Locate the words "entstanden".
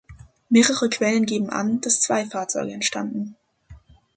2.73-3.35